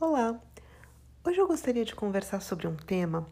[0.00, 0.40] Olá!
[1.24, 3.26] Hoje eu gostaria de conversar sobre um tema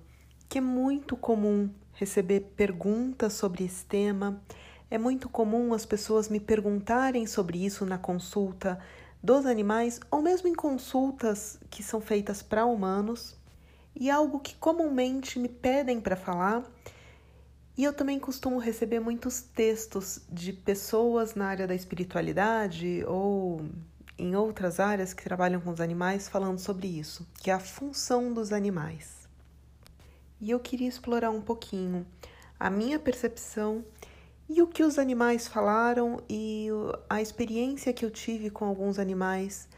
[0.48, 4.42] que é muito comum receber perguntas sobre esse tema.
[4.90, 8.80] É muito comum as pessoas me perguntarem sobre isso na consulta
[9.22, 13.36] dos animais ou mesmo em consultas que são feitas para humanos.
[13.94, 16.64] E algo que comumente me pedem para falar.
[17.78, 23.60] E eu também costumo receber muitos textos de pessoas na área da espiritualidade ou
[24.18, 28.32] em outras áreas que trabalham com os animais falando sobre isso, que é a função
[28.32, 29.28] dos animais.
[30.40, 32.06] E eu queria explorar um pouquinho
[32.58, 33.84] a minha percepção
[34.48, 36.68] e o que os animais falaram e
[37.08, 39.68] a experiência que eu tive com alguns animais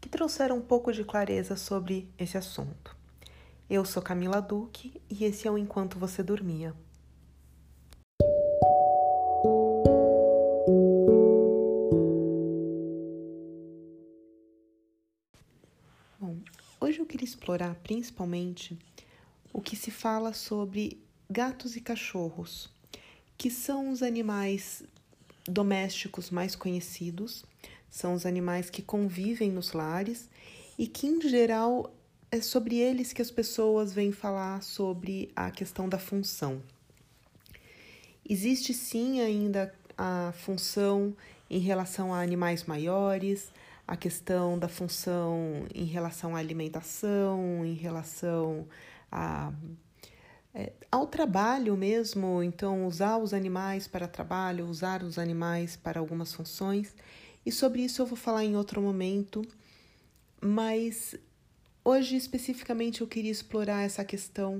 [0.00, 2.96] que trouxeram um pouco de clareza sobre esse assunto.
[3.68, 6.74] Eu sou Camila Duque e esse é o Enquanto Você Dormia.
[17.06, 18.76] Eu queria explorar principalmente
[19.52, 22.68] o que se fala sobre gatos e cachorros,
[23.38, 24.82] que são os animais
[25.46, 27.44] domésticos mais conhecidos,
[27.88, 30.28] são os animais que convivem nos lares
[30.76, 31.94] e que, em geral,
[32.28, 36.60] é sobre eles que as pessoas vêm falar sobre a questão da função.
[38.28, 41.16] Existe sim ainda a função
[41.48, 43.52] em relação a animais maiores,
[43.86, 48.66] a questão da função em relação à alimentação, em relação
[49.10, 49.52] a,
[50.52, 56.32] é, ao trabalho mesmo, então usar os animais para trabalho, usar os animais para algumas
[56.32, 56.94] funções.
[57.44, 59.42] E sobre isso eu vou falar em outro momento,
[60.40, 61.14] mas
[61.84, 64.58] hoje especificamente eu queria explorar essa questão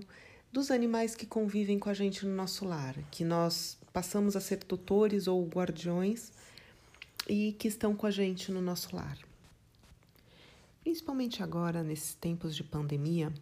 [0.52, 4.58] dos animais que convivem com a gente no nosso lar, que nós passamos a ser
[4.58, 6.30] tutores ou guardiões
[7.28, 9.18] e que estão com a gente no nosso lar.
[10.82, 13.32] Principalmente agora, nesses tempos de pandemia,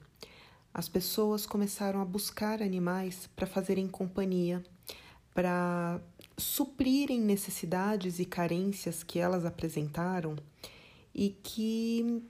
[0.72, 4.64] as pessoas começaram a buscar animais para fazerem companhia,
[5.34, 6.00] para
[6.36, 10.36] suprirem necessidades e carências que elas apresentaram
[11.14, 12.22] e que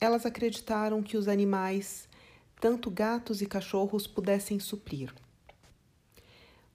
[0.00, 2.08] elas acreditaram que os animais,
[2.60, 5.14] tanto gatos e cachorros, pudessem suprir.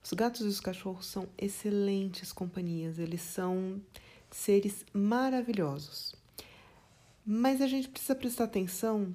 [0.02, 3.80] Os gatos e os cachorros são excelentes companhias, eles são
[4.34, 6.12] seres maravilhosos.
[7.24, 9.14] Mas a gente precisa prestar atenção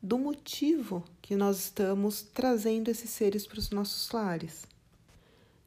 [0.00, 4.66] do motivo que nós estamos trazendo esses seres para os nossos lares.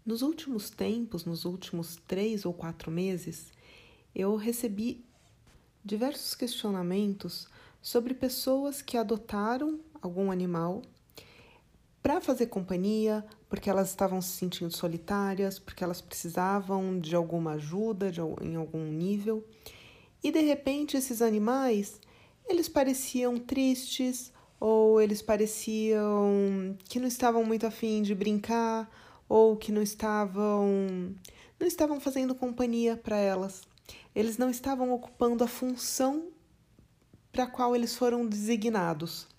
[0.05, 3.51] Nos últimos tempos, nos últimos três ou quatro meses,
[4.13, 5.03] eu recebi
[5.83, 7.47] diversos questionamentos
[7.81, 10.83] sobre pessoas que adotaram algum animal
[12.03, 13.25] para fazer companhia,
[13.55, 18.83] porque elas estavam se sentindo solitárias, porque elas precisavam de alguma ajuda de, em algum
[18.85, 19.45] nível.
[20.21, 22.01] E de repente esses animais,
[22.45, 28.91] eles pareciam tristes ou eles pareciam que não estavam muito afim de brincar
[29.29, 31.15] ou que não estavam
[31.57, 33.61] não estavam fazendo companhia para elas.
[34.13, 36.27] Eles não estavam ocupando a função
[37.31, 39.33] para a qual eles foram designados.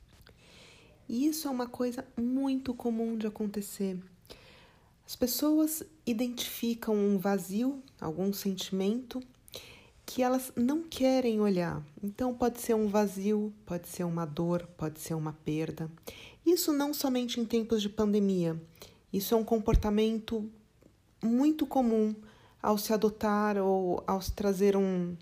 [1.09, 3.99] E isso é uma coisa muito comum de acontecer.
[5.07, 9.23] As pessoas identificam um vazio, algum sentimento
[10.05, 11.83] que elas não querem olhar.
[12.03, 15.91] Então, pode ser um vazio, pode ser uma dor, pode ser uma perda.
[16.45, 18.61] Isso não somente em tempos de pandemia,
[19.13, 20.49] isso é um comportamento
[21.23, 22.15] muito comum
[22.63, 25.17] ao se adotar ou ao se trazer um,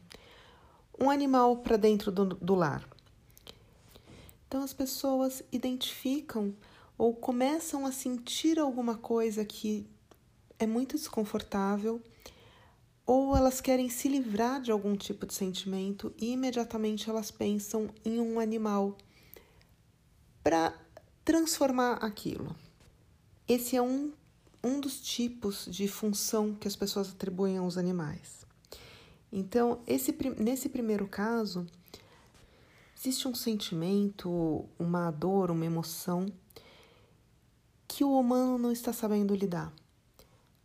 [0.98, 2.88] um animal para dentro do, do lar.
[4.54, 6.54] Então as pessoas identificam
[6.96, 9.84] ou começam a sentir alguma coisa que
[10.60, 12.00] é muito desconfortável,
[13.04, 18.20] ou elas querem se livrar de algum tipo de sentimento e imediatamente elas pensam em
[18.20, 18.96] um animal
[20.40, 20.72] para
[21.24, 22.54] transformar aquilo.
[23.48, 24.12] Esse é um,
[24.62, 28.46] um dos tipos de função que as pessoas atribuem aos animais.
[29.32, 31.66] Então, esse, nesse primeiro caso,
[32.96, 36.26] Existe um sentimento, uma dor, uma emoção
[37.86, 39.72] que o humano não está sabendo lidar.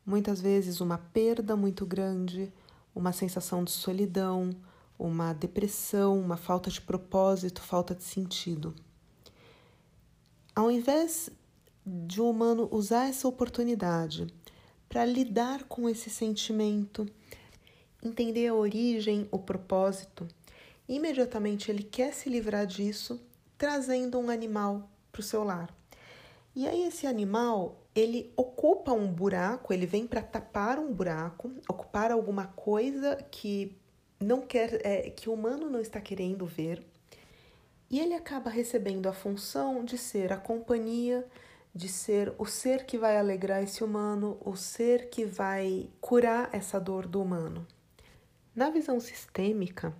[0.05, 2.51] Muitas vezes, uma perda muito grande,
[2.95, 4.49] uma sensação de solidão,
[4.97, 8.73] uma depressão, uma falta de propósito, falta de sentido.
[10.55, 11.29] Ao invés
[11.85, 14.27] de o humano usar essa oportunidade
[14.89, 17.05] para lidar com esse sentimento,
[18.03, 20.27] entender a origem, o propósito,
[20.89, 23.21] imediatamente ele quer se livrar disso,
[23.57, 25.73] trazendo um animal para o seu lar.
[26.55, 32.11] E aí esse animal, ele ocupa um buraco, ele vem para tapar um buraco, ocupar
[32.11, 33.77] alguma coisa que
[34.19, 36.83] não quer, é, que o humano não está querendo ver.
[37.89, 41.25] E ele acaba recebendo a função de ser a companhia,
[41.73, 46.79] de ser o ser que vai alegrar esse humano, o ser que vai curar essa
[46.79, 47.65] dor do humano.
[48.55, 49.93] Na visão sistêmica,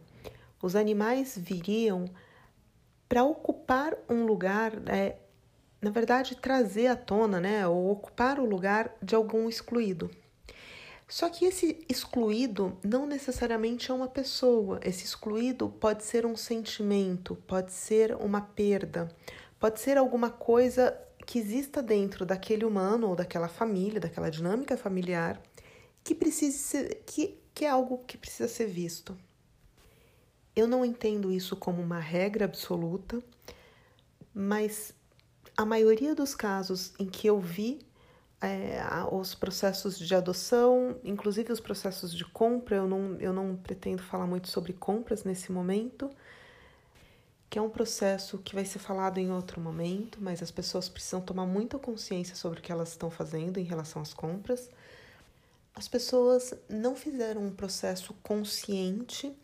[0.62, 2.06] os animais viriam
[3.08, 5.18] para ocupar um lugar, é,
[5.82, 10.12] na verdade, trazer à tona, né, ou ocupar o lugar de algum excluído.
[11.08, 14.80] Só que esse excluído não necessariamente é uma pessoa.
[14.84, 19.10] Esse excluído pode ser um sentimento, pode ser uma perda,
[19.60, 20.96] pode ser alguma coisa
[21.26, 25.42] que exista dentro daquele humano ou daquela família, daquela dinâmica familiar,
[26.04, 29.18] que precisa ser, que, que é algo que precisa ser visto.
[30.56, 33.22] Eu não entendo isso como uma regra absoluta,
[34.34, 34.94] mas
[35.56, 37.80] a maioria dos casos em que eu vi
[38.42, 38.82] é,
[39.12, 44.26] os processos de adoção, inclusive os processos de compra, eu não, eu não pretendo falar
[44.26, 46.10] muito sobre compras nesse momento,
[47.50, 51.20] que é um processo que vai ser falado em outro momento, mas as pessoas precisam
[51.20, 54.70] tomar muita consciência sobre o que elas estão fazendo em relação às compras.
[55.76, 59.36] As pessoas não fizeram um processo consciente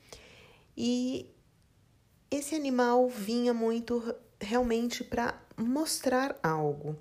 [0.77, 1.30] e
[2.30, 6.98] esse animal vinha muito realmente para mostrar algo,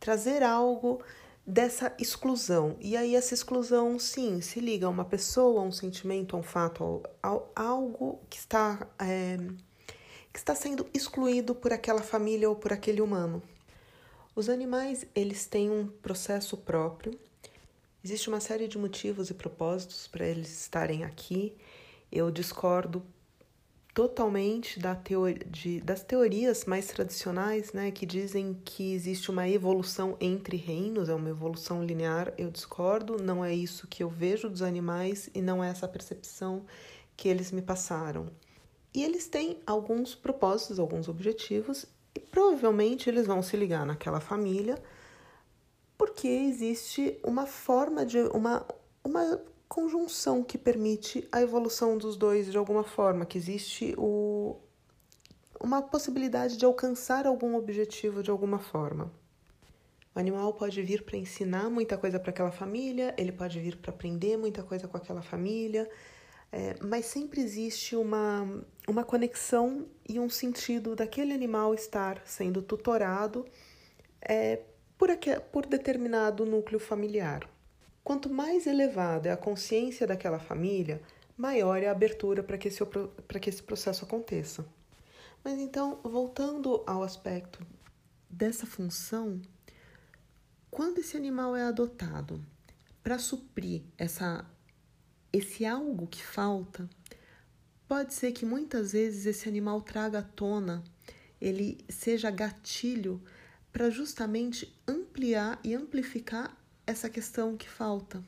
[0.00, 1.02] trazer algo
[1.46, 2.76] dessa exclusão.
[2.80, 6.42] E aí essa exclusão, sim, se liga a uma pessoa, a um sentimento, a um
[6.42, 9.38] fato, a, algo que está, é,
[10.32, 13.42] que está sendo excluído por aquela família ou por aquele humano.
[14.34, 17.18] Os animais, eles têm um processo próprio.
[18.04, 21.56] Existe uma série de motivos e propósitos para eles estarem aqui.
[22.12, 23.02] Eu discordo
[23.98, 30.16] totalmente da teoria, de, das teorias mais tradicionais, né, que dizem que existe uma evolução
[30.20, 32.32] entre reinos, é uma evolução linear.
[32.38, 36.64] Eu discordo, não é isso que eu vejo dos animais e não é essa percepção
[37.16, 38.28] que eles me passaram.
[38.94, 41.84] E eles têm alguns propósitos, alguns objetivos,
[42.14, 44.80] e provavelmente eles vão se ligar naquela família,
[45.96, 48.64] porque existe uma forma de uma,
[49.02, 54.56] uma conjunção que permite a evolução dos dois de alguma forma, que existe o,
[55.60, 59.12] uma possibilidade de alcançar algum objetivo de alguma forma.
[60.14, 63.90] O animal pode vir para ensinar muita coisa para aquela família, ele pode vir para
[63.92, 65.88] aprender muita coisa com aquela família,
[66.50, 73.44] é, mas sempre existe uma, uma conexão e um sentido daquele animal estar sendo tutorado
[74.20, 74.62] é,
[74.96, 77.48] por, aquel, por determinado núcleo familiar.
[78.08, 81.02] Quanto mais elevada é a consciência daquela família,
[81.36, 82.80] maior é a abertura para que, esse,
[83.38, 84.66] que esse processo aconteça.
[85.44, 87.60] Mas então, voltando ao aspecto
[88.30, 89.42] dessa função,
[90.70, 92.42] quando esse animal é adotado
[93.02, 94.42] para suprir essa,
[95.30, 96.88] esse algo que falta,
[97.86, 100.82] pode ser que muitas vezes esse animal traga à tona,
[101.38, 103.22] ele seja gatilho
[103.70, 106.57] para justamente ampliar e amplificar
[106.88, 108.24] essa questão que falta.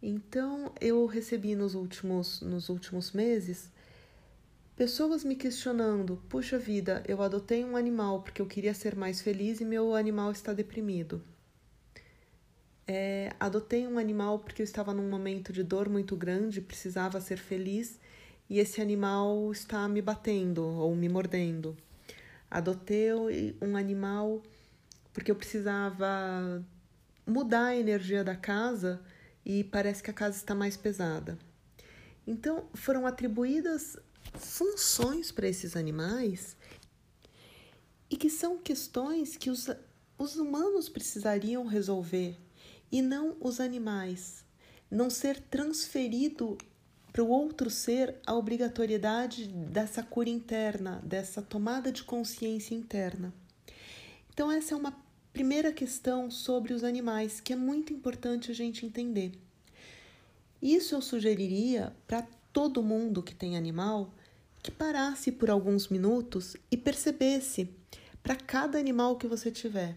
[0.00, 3.68] Então, eu recebi nos últimos, nos últimos meses
[4.76, 9.60] pessoas me questionando: puxa vida, eu adotei um animal porque eu queria ser mais feliz
[9.60, 11.20] e meu animal está deprimido.
[12.86, 17.38] É, adotei um animal porque eu estava num momento de dor muito grande, precisava ser
[17.38, 17.98] feliz
[18.48, 21.76] e esse animal está me batendo ou me mordendo.
[22.48, 23.10] Adotei
[23.60, 24.40] um animal
[25.12, 26.64] porque eu precisava
[27.28, 29.00] mudar a energia da casa
[29.44, 31.38] e parece que a casa está mais pesada.
[32.26, 33.96] Então, foram atribuídas
[34.34, 36.56] funções para esses animais
[38.10, 39.68] e que são questões que os,
[40.18, 42.36] os humanos precisariam resolver
[42.90, 44.44] e não os animais.
[44.90, 46.56] Não ser transferido
[47.12, 53.32] para o outro ser a obrigatoriedade dessa cura interna, dessa tomada de consciência interna.
[54.32, 54.92] Então, essa é uma
[55.38, 59.30] primeira questão sobre os animais, que é muito importante a gente entender.
[60.60, 64.12] Isso eu sugeriria para todo mundo que tem animal
[64.60, 67.70] que parasse por alguns minutos e percebesse
[68.20, 69.96] para cada animal que você tiver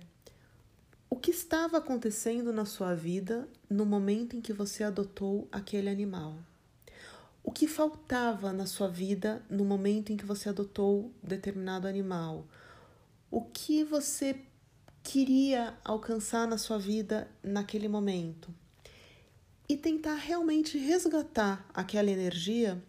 [1.09, 6.35] o que estava acontecendo na sua vida no momento em que você adotou aquele animal.
[7.43, 12.45] O que faltava na sua vida no momento em que você adotou determinado animal?
[13.31, 14.39] O que você
[15.03, 18.53] queria alcançar na sua vida naquele momento.
[19.67, 22.81] E tentar realmente resgatar aquela energia,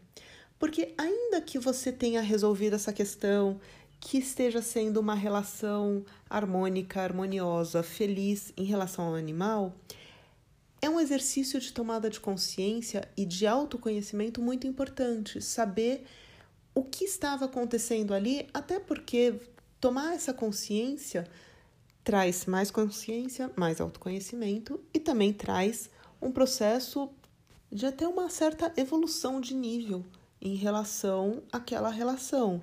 [0.58, 3.60] porque ainda que você tenha resolvido essa questão,
[4.00, 9.76] que esteja sendo uma relação harmônica, harmoniosa, feliz em relação ao animal,
[10.80, 15.40] é um exercício de tomada de consciência e de autoconhecimento muito importante.
[15.40, 16.04] Saber
[16.74, 19.34] o que estava acontecendo ali, até porque
[19.80, 21.24] tomar essa consciência
[22.04, 25.90] traz mais consciência, mais autoconhecimento e também traz
[26.20, 27.10] um processo
[27.70, 30.04] de até uma certa evolução de nível
[30.40, 32.62] em relação àquela relação.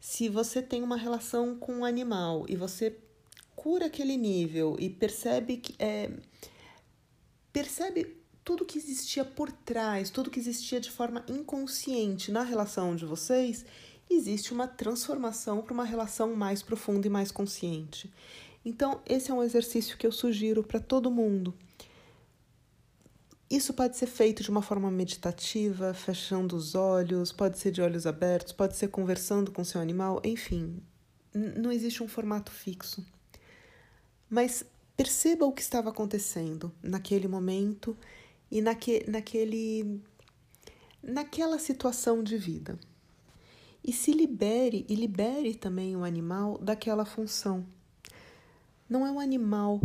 [0.00, 2.96] Se você tem uma relação com um animal e você
[3.54, 6.10] cura aquele nível e percebe que é,
[7.52, 13.04] percebe tudo que existia por trás, tudo que existia de forma inconsciente na relação de
[13.04, 13.64] vocês,
[14.08, 18.10] existe uma transformação para uma relação mais profunda e mais consciente.
[18.64, 21.54] Então, esse é um exercício que eu sugiro para todo mundo.
[23.50, 28.06] Isso pode ser feito de uma forma meditativa, fechando os olhos, pode ser de olhos
[28.06, 30.82] abertos, pode ser conversando com seu animal, enfim,
[31.32, 33.06] não existe um formato fixo.
[34.28, 37.96] Mas perceba o que estava acontecendo naquele momento
[38.50, 40.02] e naque, naquele,
[41.02, 42.78] naquela situação de vida.
[43.82, 47.64] E se libere e libere também o animal daquela função.
[48.88, 49.80] Não é o animal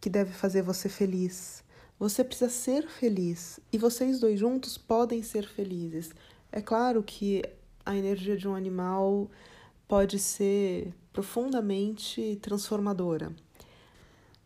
[0.00, 1.62] que deve fazer você feliz.
[1.98, 6.10] Você precisa ser feliz e vocês dois juntos podem ser felizes.
[6.50, 7.42] É claro que
[7.84, 9.30] a energia de um animal
[9.86, 13.32] pode ser profundamente transformadora.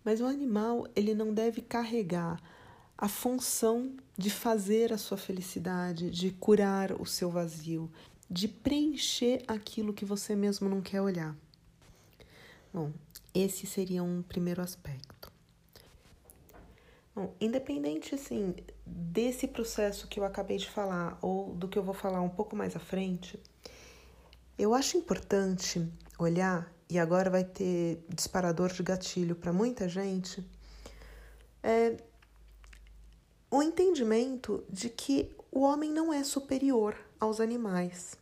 [0.05, 2.41] Mas o animal, ele não deve carregar
[2.97, 7.91] a função de fazer a sua felicidade, de curar o seu vazio,
[8.31, 11.37] de preencher aquilo que você mesmo não quer olhar.
[12.73, 12.93] Bom,
[13.35, 15.33] esse seria um primeiro aspecto.
[17.15, 18.55] Bom, independente assim
[18.87, 22.57] desse processo que eu acabei de falar ou do que eu vou falar um pouco
[22.57, 23.39] mais à frente,
[24.59, 25.87] eu acho importante
[26.19, 30.43] olhar e agora vai ter disparador de gatilho para muita gente.
[31.63, 31.97] É,
[33.51, 38.17] o entendimento de que o homem não é superior aos animais.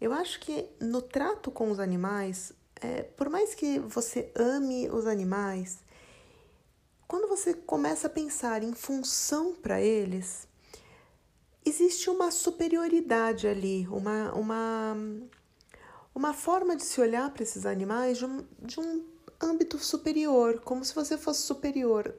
[0.00, 2.52] Eu acho que no trato com os animais,
[2.82, 5.78] é, por mais que você ame os animais,
[7.06, 10.48] quando você começa a pensar em função para eles,
[11.64, 14.96] existe uma superioridade ali, uma, uma,
[16.14, 19.04] uma forma de se olhar para esses animais de um, de um
[19.40, 22.14] âmbito superior, como se você fosse superior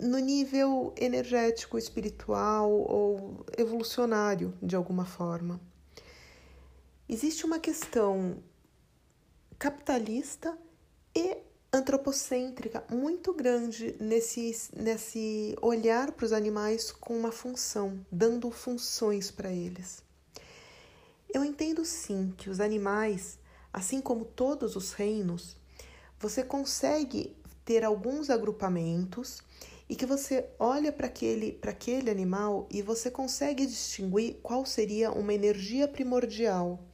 [0.00, 5.60] no nível energético, espiritual ou evolucionário de alguma forma.
[7.08, 8.42] Existe uma questão
[9.58, 10.56] capitalista
[11.12, 11.36] e
[11.72, 19.50] antropocêntrica muito grande nesse, nesse olhar para os animais com uma função, dando funções para
[19.50, 20.00] eles.
[21.34, 23.36] Eu entendo sim que os animais,
[23.72, 25.56] assim como todos os reinos,
[26.20, 29.42] você consegue ter alguns agrupamentos
[29.88, 35.34] e que você olha para aquele, aquele animal e você consegue distinguir qual seria uma
[35.34, 36.87] energia primordial.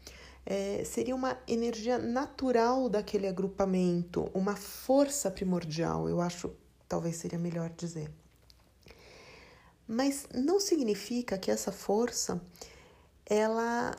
[0.46, 6.54] É, seria uma energia natural daquele agrupamento, uma força primordial, eu acho
[6.86, 8.10] talvez seria melhor dizer.
[9.88, 12.40] Mas não significa que essa força
[13.24, 13.96] ela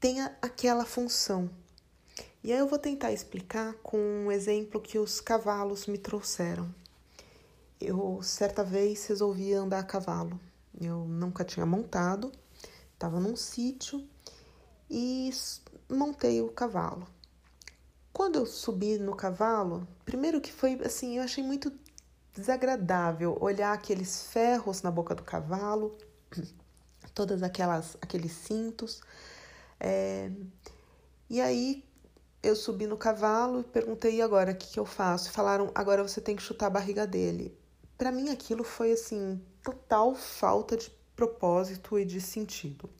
[0.00, 1.50] tenha aquela função.
[2.42, 6.74] E aí eu vou tentar explicar com um exemplo que os cavalos me trouxeram
[7.82, 10.38] eu certa vez resolvi andar a cavalo.
[10.80, 12.30] Eu nunca tinha montado,
[12.94, 14.06] estava num sítio
[14.92, 15.30] e
[15.88, 17.06] montei o cavalo.
[18.12, 21.72] Quando eu subi no cavalo, primeiro que foi assim, eu achei muito
[22.34, 25.96] desagradável olhar aqueles ferros na boca do cavalo,
[27.14, 29.00] todas aquelas aqueles cintos.
[29.80, 30.30] É...
[31.30, 31.82] E aí
[32.42, 35.32] eu subi no cavalo e perguntei e agora o que, que eu faço?
[35.32, 37.56] Falaram agora você tem que chutar a barriga dele
[38.02, 42.90] para mim aquilo foi assim, total falta de propósito e de sentido.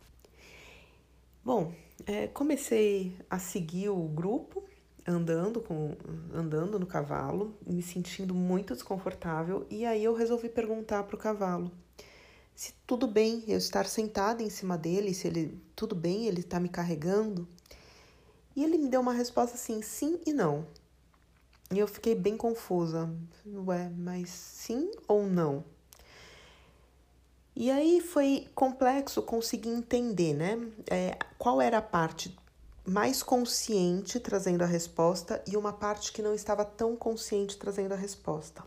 [1.45, 1.75] Bom,
[2.07, 4.65] é, comecei a seguir o grupo,
[5.07, 5.97] andando com
[6.33, 11.71] andando no cavalo, me sentindo muito desconfortável, e aí eu resolvi perguntar para o cavalo
[12.55, 16.61] se tudo bem eu estar sentada em cima dele, se ele tudo bem, ele está
[16.61, 17.49] me carregando.
[18.55, 20.67] E ele me deu uma resposta assim, sim e não.
[21.73, 23.11] E eu fiquei bem confusa.
[23.67, 25.65] Ué, mas sim ou não?
[27.55, 30.59] E aí foi complexo conseguir entender, né?
[30.91, 32.37] É, qual era a parte
[32.85, 37.97] mais consciente trazendo a resposta e uma parte que não estava tão consciente trazendo a
[37.97, 38.65] resposta.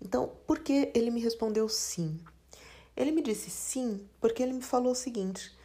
[0.00, 2.18] Então, por que ele me respondeu sim?
[2.96, 5.56] Ele me disse sim porque ele me falou o seguinte: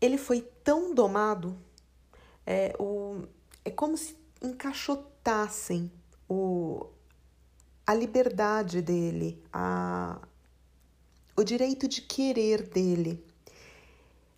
[0.00, 1.56] ele foi tão domado,
[2.46, 3.22] é, o,
[3.64, 5.92] é como se encaixotassem
[6.28, 6.86] o,
[7.86, 10.18] a liberdade dele, a,
[11.36, 13.24] o direito de querer dele.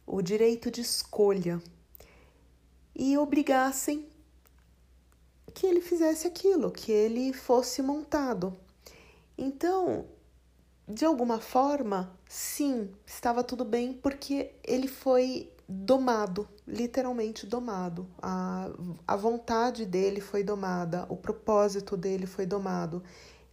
[0.07, 1.61] o direito de escolha
[2.95, 4.07] e obrigassem
[5.53, 8.57] que ele fizesse aquilo, que ele fosse montado.
[9.37, 10.07] Então,
[10.87, 18.07] de alguma forma, sim, estava tudo bem porque ele foi domado, literalmente domado.
[18.23, 18.71] A,
[19.07, 23.03] a vontade dele foi domada, o propósito dele foi domado.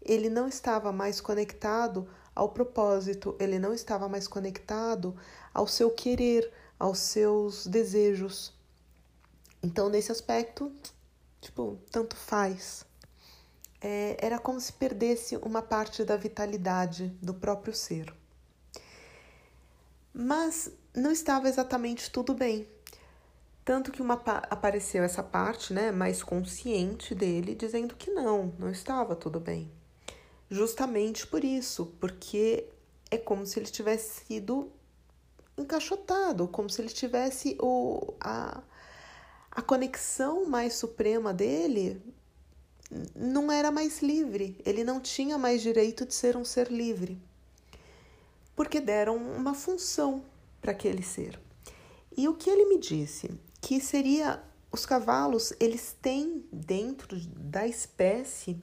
[0.02, 5.16] Ele não estava mais conectado ao propósito, ele não estava mais conectado
[5.54, 8.54] ao seu querer, aos seus desejos.
[9.62, 10.72] Então, nesse aspecto,
[11.40, 12.86] tipo, tanto faz
[13.84, 18.14] é, era como se perdesse uma parte da vitalidade do próprio ser.
[20.14, 22.66] Mas não estava exatamente tudo bem.
[23.66, 24.14] Tanto que uma,
[24.50, 29.70] apareceu essa parte né, mais consciente dele dizendo que não, não estava tudo bem.
[30.54, 32.68] Justamente por isso, porque
[33.10, 34.72] é como se ele tivesse sido
[35.58, 38.62] encaixotado, como se ele tivesse o, a,
[39.50, 42.00] a conexão mais suprema dele
[43.16, 47.20] não era mais livre, ele não tinha mais direito de ser um ser livre,
[48.56, 50.24] porque deram uma função
[50.62, 51.42] para aquele ser.
[52.16, 53.32] E o que ele me disse?
[53.60, 54.40] Que seria
[54.72, 58.62] os cavalos, eles têm dentro da espécie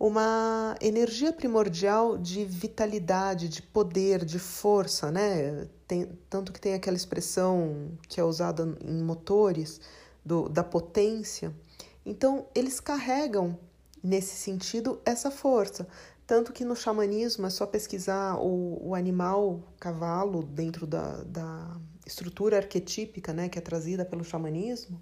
[0.00, 5.68] uma energia primordial de vitalidade, de poder, de força, né?
[5.86, 9.78] Tem, tanto que tem aquela expressão que é usada em motores
[10.24, 11.54] do, da potência.
[12.04, 13.58] Então, eles carregam,
[14.02, 15.86] nesse sentido, essa força.
[16.26, 21.76] Tanto que no xamanismo é só pesquisar o, o animal cavalo dentro da, da
[22.06, 24.98] estrutura arquetípica né, que é trazida pelo xamanismo,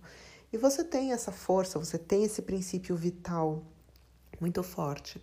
[0.52, 3.62] e você tem essa força, você tem esse princípio vital
[4.40, 5.22] muito forte.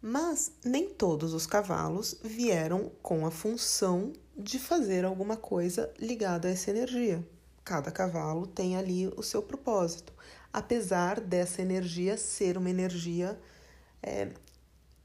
[0.00, 6.50] Mas nem todos os cavalos vieram com a função de fazer alguma coisa ligada a
[6.50, 7.26] essa energia.
[7.64, 10.12] Cada cavalo tem ali o seu propósito
[10.52, 13.38] apesar dessa energia ser uma energia
[14.02, 14.28] é,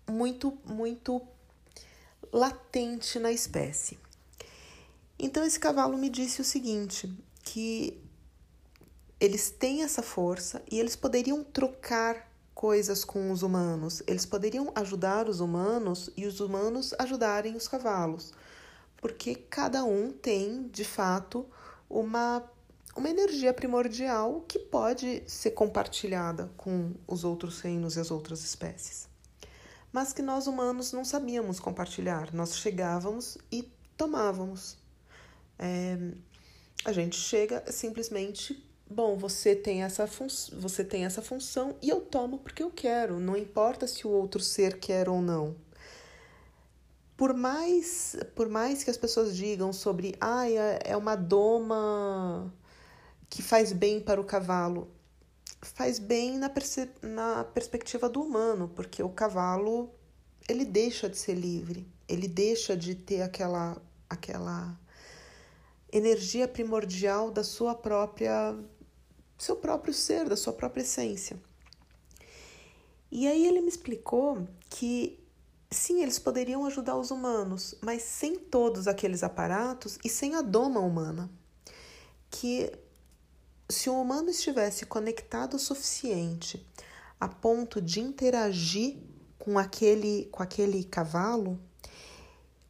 [0.10, 1.22] muito, muito
[2.32, 4.00] latente na espécie.
[5.18, 7.12] Então, esse cavalo me disse o seguinte:
[7.44, 8.02] que
[9.20, 15.28] eles têm essa força e eles poderiam trocar coisas com os humanos, eles poderiam ajudar
[15.28, 18.34] os humanos e os humanos ajudarem os cavalos,
[18.98, 21.46] porque cada um tem de fato
[21.90, 22.44] uma
[22.96, 29.10] uma energia primordial que pode ser compartilhada com os outros reinos e as outras espécies,
[29.92, 32.34] mas que nós humanos não sabíamos compartilhar.
[32.34, 33.64] Nós chegávamos e
[33.98, 34.78] tomávamos.
[35.58, 35.98] É,
[36.86, 40.08] a gente chega simplesmente, bom, você tem essa
[40.54, 43.20] você tem essa função e eu tomo porque eu quero.
[43.20, 45.56] Não importa se o outro ser quer ou não.
[47.18, 50.46] Por mais, por mais que as pessoas digam sobre, ah,
[50.84, 52.54] é uma doma
[53.30, 54.92] que faz bem para o cavalo?
[55.62, 56.52] Faz bem na,
[57.02, 59.90] na perspectiva do humano, porque o cavalo
[60.50, 64.78] ele deixa de ser livre, ele deixa de ter aquela, aquela
[65.92, 68.56] energia primordial da sua própria
[69.44, 71.40] seu próprio ser, da sua própria essência.
[73.12, 75.20] E aí ele me explicou que
[75.70, 80.80] sim, eles poderiam ajudar os humanos, mas sem todos aqueles aparatos e sem a doma
[80.80, 81.30] humana.
[82.30, 82.72] Que
[83.70, 86.66] se o humano estivesse conectado o suficiente
[87.20, 88.98] a ponto de interagir
[89.38, 91.60] com aquele, com aquele cavalo,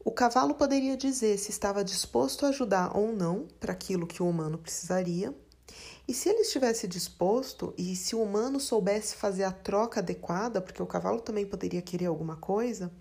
[0.03, 4.27] o cavalo poderia dizer se estava disposto a ajudar ou não para aquilo que o
[4.27, 5.33] humano precisaria.
[6.07, 10.83] E se ele estivesse disposto e se o humano soubesse fazer a troca adequada, porque
[10.83, 12.91] o cavalo também poderia querer alguma coisa,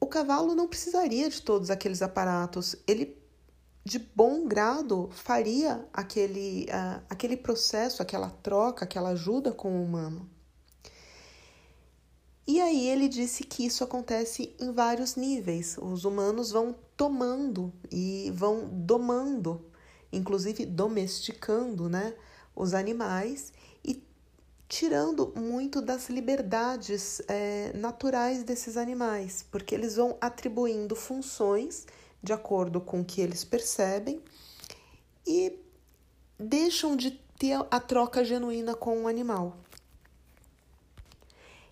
[0.00, 2.76] o cavalo não precisaria de todos aqueles aparatos.
[2.86, 3.16] Ele
[3.84, 10.28] de bom grado faria aquele, uh, aquele processo, aquela troca, aquela ajuda com o humano.
[12.46, 15.76] E aí ele disse que isso acontece em vários níveis.
[15.80, 19.67] Os humanos vão tomando e vão domando,
[20.12, 22.14] inclusive domesticando, né,
[22.54, 23.52] os animais
[23.84, 24.02] e
[24.68, 31.86] tirando muito das liberdades é, naturais desses animais, porque eles vão atribuindo funções
[32.22, 34.20] de acordo com o que eles percebem
[35.26, 35.58] e
[36.38, 39.56] deixam de ter a troca genuína com o animal.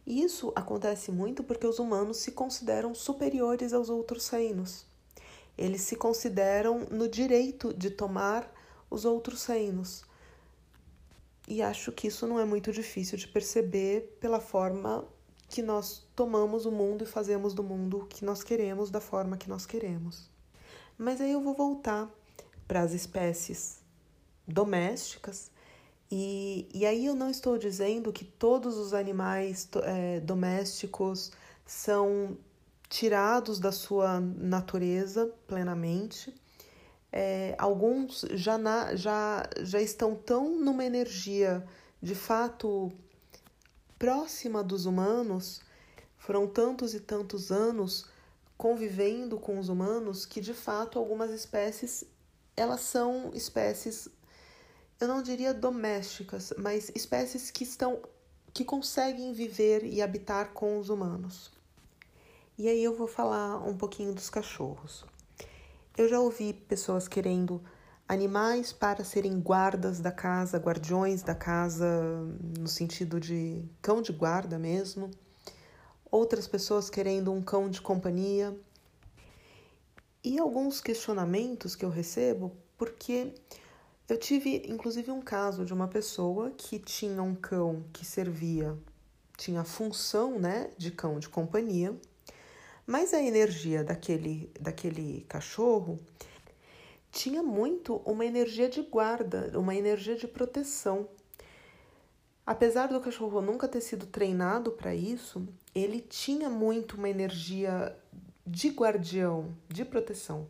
[0.07, 4.86] Isso acontece muito porque os humanos se consideram superiores aos outros reinos.
[5.57, 8.53] Eles se consideram no direito de tomar
[8.90, 10.05] os outros reinos.
[11.49, 15.07] E acho que isso não é muito difícil de perceber pela forma
[15.49, 19.37] que nós tomamos o mundo e fazemos do mundo o que nós queremos da forma
[19.37, 20.29] que nós queremos.
[20.99, 22.11] Mas aí eu vou voltar
[22.66, 23.81] para as espécies
[24.47, 25.51] domésticas.
[26.11, 31.33] E, e aí eu não estou dizendo que todos os animais é, domésticos
[31.64, 32.37] são
[32.88, 36.35] tirados da sua natureza plenamente.
[37.12, 41.66] É, alguns já, na, já, já estão tão numa energia
[42.03, 42.92] de fato
[43.99, 45.62] próxima dos humanos,
[46.18, 48.07] foram tantos e tantos anos
[48.57, 52.05] convivendo com os humanos que de fato algumas espécies
[52.57, 54.09] elas são espécies
[54.99, 58.01] eu não diria domésticas, mas espécies que estão
[58.53, 61.51] que conseguem viver e habitar com os humanos.
[62.59, 65.05] E aí eu vou falar um pouquinho dos cachorros.
[65.95, 67.62] Eu já ouvi pessoas querendo
[68.09, 71.87] animais para serem guardas da casa, guardiões da casa,
[72.59, 75.11] no sentido de cão de guarda mesmo.
[76.11, 78.59] Outras pessoas querendo um cão de companhia.
[80.25, 83.35] E alguns questionamentos que eu recebo, porque
[84.09, 88.79] eu tive inclusive um caso de uma pessoa que tinha um cão que servia,
[89.37, 91.95] tinha a função né, de cão de companhia,
[92.87, 95.99] mas a energia daquele, daquele cachorro
[97.11, 101.09] tinha muito uma energia de guarda, uma energia de proteção.
[102.46, 107.96] Apesar do cachorro nunca ter sido treinado para isso, ele tinha muito uma energia
[108.46, 110.46] de guardião, de proteção.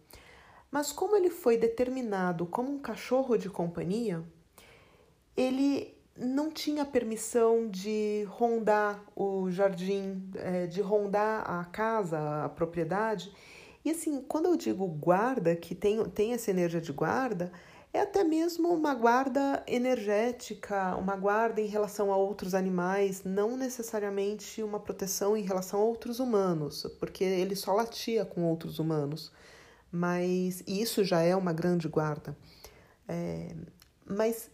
[0.70, 4.22] Mas como ele foi determinado como um cachorro de companhia,
[5.34, 13.32] ele não tinha permissão de rondar o jardim, é, de rondar a casa, a propriedade.
[13.84, 17.52] E assim, quando eu digo guarda, que tem, tem essa energia de guarda,
[17.92, 24.62] é até mesmo uma guarda energética, uma guarda em relação a outros animais, não necessariamente
[24.62, 29.32] uma proteção em relação a outros humanos, porque ele só latia com outros humanos.
[29.90, 32.36] Mas isso já é uma grande guarda.
[33.08, 33.54] É,
[34.04, 34.50] mas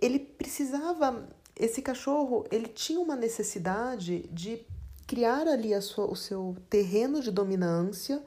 [0.00, 4.64] ele precisava, esse cachorro, ele tinha uma necessidade de
[5.06, 8.22] criar ali sua, o seu terreno de dominância,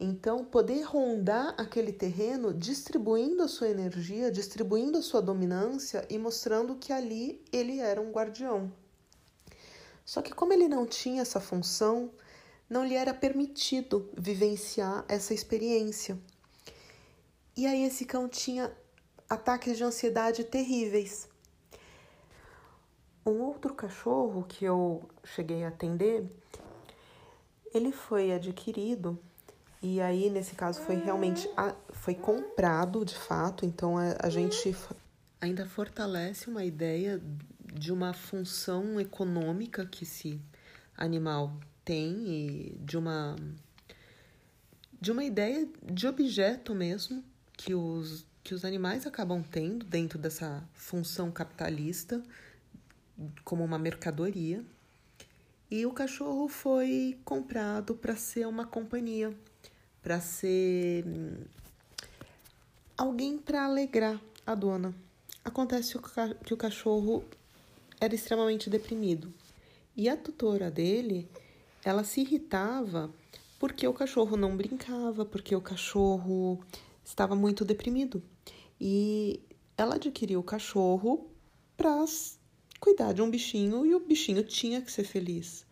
[0.00, 6.74] então poder rondar aquele terreno distribuindo a sua energia, distribuindo a sua dominância e mostrando
[6.74, 8.72] que ali ele era um guardião.
[10.04, 12.10] Só que como ele não tinha essa função,
[12.68, 16.18] não lhe era permitido vivenciar essa experiência.
[17.56, 18.72] E aí esse cão tinha
[19.32, 21.26] ataques de ansiedade terríveis.
[23.24, 26.28] Um outro cachorro que eu cheguei a atender,
[27.72, 29.18] ele foi adquirido
[29.80, 31.48] e aí nesse caso foi realmente
[31.92, 34.76] foi comprado de fato, então a, a gente
[35.40, 37.20] ainda fortalece uma ideia
[37.72, 40.40] de uma função econômica que esse
[40.94, 43.36] animal tem e de uma
[45.00, 47.24] de uma ideia de objeto mesmo
[47.56, 52.22] que os que os animais acabam tendo dentro dessa função capitalista
[53.44, 54.64] como uma mercadoria.
[55.70, 59.34] E o cachorro foi comprado para ser uma companhia,
[60.02, 61.04] para ser
[62.96, 64.94] alguém para alegrar a dona.
[65.44, 65.98] Acontece
[66.44, 67.24] que o cachorro
[68.00, 69.32] era extremamente deprimido.
[69.96, 71.28] E a tutora dele,
[71.84, 73.10] ela se irritava
[73.58, 76.60] porque o cachorro não brincava, porque o cachorro
[77.04, 78.22] estava muito deprimido.
[78.80, 79.40] E
[79.76, 81.30] ela adquiriu o cachorro
[81.76, 82.04] para
[82.80, 85.64] cuidar de um bichinho e o bichinho tinha que ser feliz.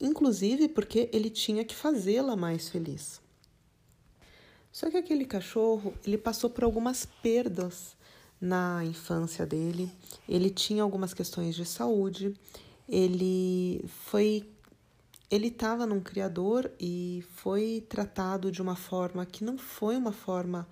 [0.00, 3.20] Inclusive porque ele tinha que fazê-la mais feliz.
[4.70, 7.96] Só que aquele cachorro, ele passou por algumas perdas
[8.40, 9.90] na infância dele.
[10.28, 12.34] Ele tinha algumas questões de saúde.
[12.88, 14.48] Ele foi
[15.30, 20.66] ele estava num criador e foi tratado de uma forma que não foi uma forma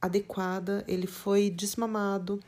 [0.00, 2.40] adequada, ele foi desmamado,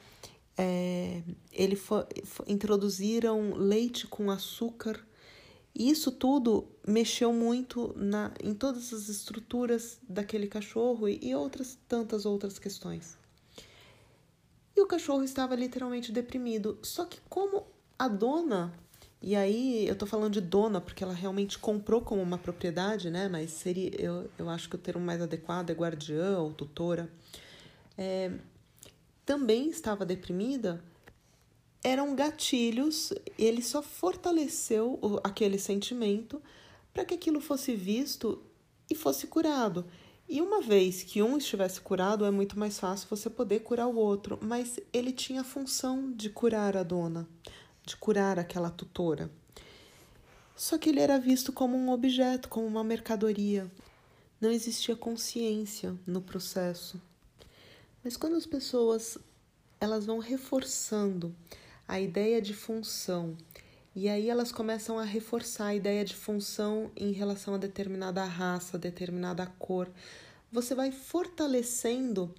[0.57, 2.05] é, ele foi,
[2.47, 5.05] introduziram leite com açúcar.
[5.75, 11.79] E isso tudo mexeu muito na, em todas as estruturas daquele cachorro e, e outras
[11.88, 13.17] tantas outras questões.
[14.77, 16.79] E o cachorro estava literalmente deprimido.
[16.83, 17.67] Só que como
[17.99, 18.73] a dona
[19.23, 23.29] e aí, eu tô falando de dona, porque ela realmente comprou como uma propriedade, né?
[23.29, 27.09] Mas seria, eu, eu acho que o termo mais adequado é guardiã ou tutora.
[27.97, 28.33] É,
[29.25, 30.83] também estava deprimida,
[31.85, 36.43] eram gatilhos, ele só fortaleceu aquele sentimento
[36.93, 38.43] para que aquilo fosse visto
[38.91, 39.85] e fosse curado.
[40.29, 43.95] E uma vez que um estivesse curado, é muito mais fácil você poder curar o
[43.95, 47.29] outro, mas ele tinha a função de curar a dona
[47.85, 49.31] de curar aquela tutora.
[50.57, 53.71] Só que ele era visto como um objeto, como uma mercadoria.
[54.40, 57.01] Não existia consciência no processo.
[58.05, 59.18] Mas quando as pessoas
[59.81, 61.35] elas vão reforçando
[61.88, 63.37] a ideia de função
[63.95, 68.79] e aí elas começam a reforçar a ideia de função em relação a determinada raça,
[68.79, 69.88] determinada cor.
[70.51, 72.33] Você vai fortalecendo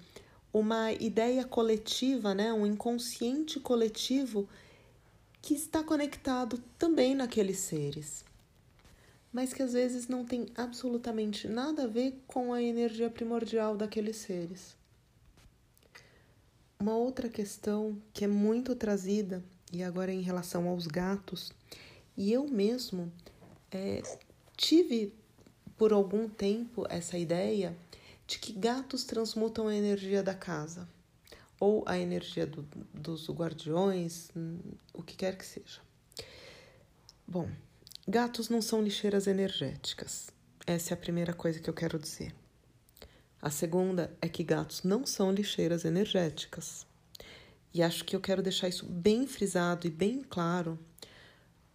[0.51, 4.47] uma ideia coletiva, né, um inconsciente coletivo
[5.43, 8.23] que está conectado também naqueles seres,
[9.29, 14.15] mas que às vezes não tem absolutamente nada a ver com a energia primordial daqueles
[14.15, 14.73] seres.
[16.79, 21.51] Uma outra questão que é muito trazida e agora em relação aos gatos,
[22.15, 23.11] e eu mesmo
[23.69, 24.01] é,
[24.55, 25.13] tive
[25.77, 27.75] por algum tempo essa ideia
[28.25, 30.87] de que gatos transmutam a energia da casa
[31.63, 34.29] ou a energia do, dos guardiões,
[34.93, 35.79] o que quer que seja.
[37.25, 37.49] Bom,
[38.05, 40.29] gatos não são lixeiras energéticas.
[40.67, 42.35] Essa é a primeira coisa que eu quero dizer.
[43.41, 46.85] A segunda é que gatos não são lixeiras energéticas.
[47.73, 50.77] E acho que eu quero deixar isso bem frisado e bem claro,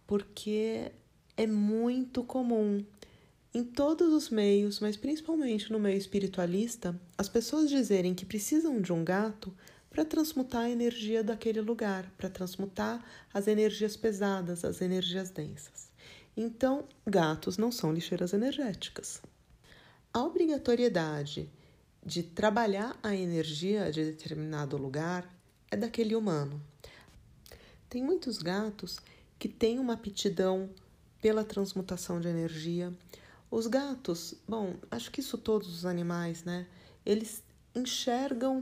[0.05, 0.91] porque
[1.35, 2.85] é muito comum
[3.51, 8.93] em todos os meios, mas principalmente no meio espiritualista, as pessoas dizerem que precisam de
[8.93, 9.51] um gato
[9.89, 15.89] para transmutar a energia daquele lugar, para transmutar as energias pesadas, as energias densas.
[16.37, 19.21] Então, gatos não são lixeiras energéticas.
[20.13, 21.49] A obrigatoriedade
[22.05, 25.31] de trabalhar a energia de determinado lugar
[25.69, 26.61] é daquele humano.
[27.89, 28.99] Tem muitos gatos
[29.37, 30.69] que têm uma aptidão
[31.21, 32.93] pela transmutação de energia.
[33.51, 36.67] Os gatos, bom, acho que isso todos os animais, né?
[37.05, 37.43] Eles
[37.75, 38.61] enxergam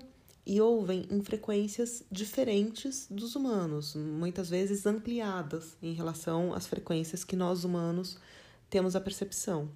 [0.50, 7.36] e ouvem em frequências diferentes dos humanos, muitas vezes ampliadas em relação às frequências que
[7.36, 8.18] nós humanos
[8.70, 9.70] temos a percepção.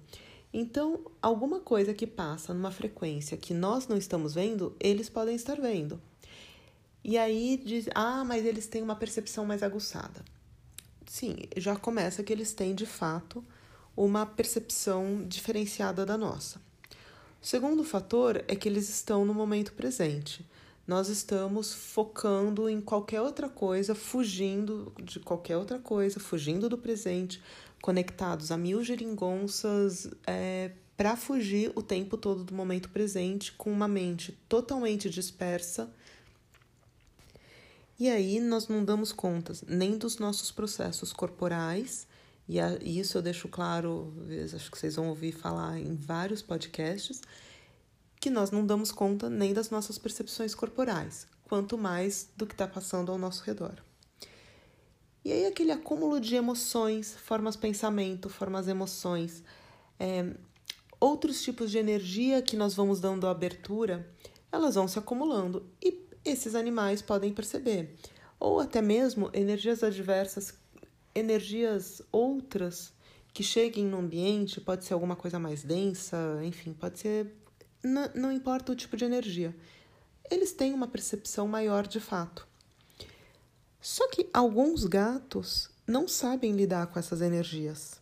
[0.50, 5.60] Então, alguma coisa que passa numa frequência que nós não estamos vendo, eles podem estar
[5.60, 6.00] vendo.
[7.04, 10.24] E aí diz, ah, mas eles têm uma percepção mais aguçada.
[11.06, 13.44] Sim, já começa que eles têm de fato
[13.94, 16.62] uma percepção diferenciada da nossa.
[17.42, 20.50] O segundo fator é que eles estão no momento presente.
[20.86, 27.40] Nós estamos focando em qualquer outra coisa, fugindo de qualquer outra coisa, fugindo do presente,
[27.80, 33.88] conectados a mil geringonças é, para fugir o tempo todo do momento presente, com uma
[33.88, 35.90] mente totalmente dispersa.
[37.98, 42.08] E aí nós não damos contas nem dos nossos processos corporais,
[42.48, 44.12] e isso eu deixo claro,
[44.54, 47.20] acho que vocês vão ouvir falar em vários podcasts,
[48.22, 52.68] que nós não damos conta nem das nossas percepções corporais, quanto mais do que está
[52.68, 53.82] passando ao nosso redor.
[55.24, 59.42] E aí aquele acúmulo de emoções, formas pensamento, formas emoções,
[59.98, 60.36] é,
[61.00, 64.08] outros tipos de energia que nós vamos dando abertura,
[64.52, 67.96] elas vão se acumulando e esses animais podem perceber.
[68.38, 70.54] Ou até mesmo energias adversas,
[71.12, 72.92] energias outras
[73.34, 77.41] que cheguem no ambiente, pode ser alguma coisa mais densa, enfim, pode ser.
[77.82, 79.54] Não, importa o tipo de energia.
[80.30, 82.46] Eles têm uma percepção maior de fato.
[83.80, 88.00] Só que alguns gatos não sabem lidar com essas energias.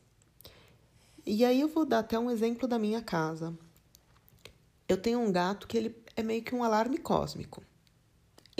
[1.24, 3.56] E aí eu vou dar até um exemplo da minha casa.
[4.88, 7.62] Eu tenho um gato que ele é meio que um alarme cósmico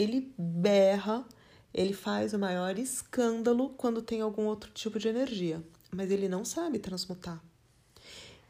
[0.01, 1.25] ele berra,
[1.73, 6.43] ele faz o maior escândalo quando tem algum outro tipo de energia, mas ele não
[6.43, 7.41] sabe transmutar.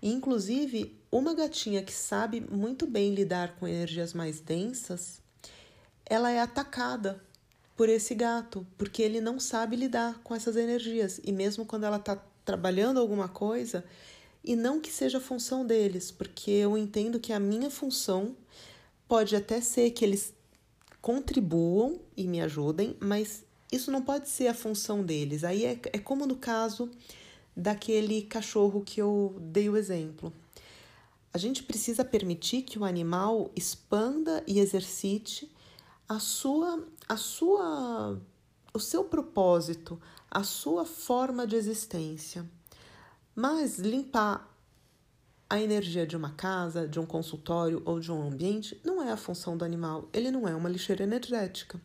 [0.02, 5.22] Inclusive, uma gatinha que sabe muito bem lidar com energias mais densas,
[6.06, 7.22] ela é atacada
[7.76, 11.20] por esse gato, porque ele não sabe lidar com essas energias.
[11.24, 13.86] E mesmo quando ela está trabalhando alguma coisa,
[14.44, 18.36] e não que seja função deles, porque eu entendo que a minha função
[19.08, 20.34] pode até ser que eles
[21.02, 25.44] contribuam e me ajudem, mas isso não pode ser a função deles.
[25.44, 26.90] Aí é, é como no caso
[27.62, 30.34] daquele cachorro que eu dei o exemplo.
[31.34, 35.50] A gente precisa permitir que o animal expanda e exercite
[36.10, 38.20] a sua, a sua,
[38.74, 42.46] o seu propósito, a sua forma de existência.
[43.34, 44.50] Mas limpar
[45.50, 49.18] a energia de uma casa, de um consultório ou de um ambiente não é a
[49.18, 51.80] função do animal, ele não é uma lixeira energética.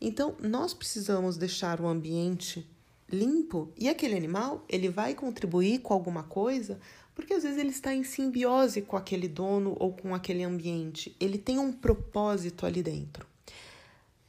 [0.00, 2.66] Então, nós precisamos deixar o ambiente
[3.10, 6.78] limpo e aquele animal, ele vai contribuir com alguma coisa,
[7.14, 11.38] porque às vezes ele está em simbiose com aquele dono ou com aquele ambiente, ele
[11.38, 13.26] tem um propósito ali dentro.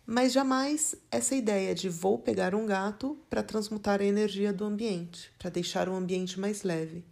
[0.05, 5.31] Mas jamais essa ideia de vou pegar um gato para transmutar a energia do ambiente,
[5.39, 7.05] para deixar o ambiente mais leve.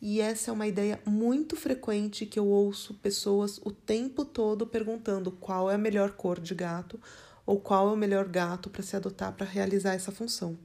[0.00, 5.30] E essa é uma ideia muito frequente que eu ouço pessoas o tempo todo perguntando
[5.32, 7.00] qual é a melhor cor de gato
[7.44, 10.58] ou qual é o melhor gato para se adotar para realizar essa função.